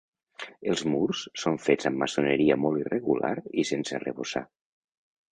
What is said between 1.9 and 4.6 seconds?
maçoneria molt irregular i sense arrebossar.